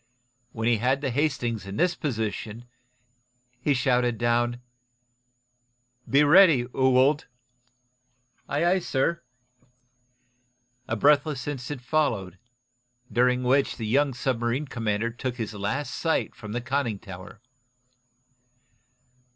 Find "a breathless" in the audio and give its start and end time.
10.87-11.47